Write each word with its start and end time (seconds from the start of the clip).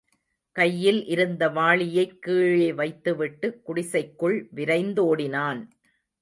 கையில் 0.55 1.05
இருந்த 1.05 1.49
வாளியைக் 1.49 2.21
கீழே 2.21 2.73
வைத்துவிட்டு 2.73 3.61
குடிசைக்குள் 3.61 4.49
விரைந்தோடினான். 4.55 5.61